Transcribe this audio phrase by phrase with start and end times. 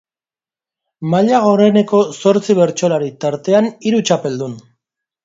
[1.13, 4.57] Maila goreneko zortzi bertsolari, tartean hiru txapeldun.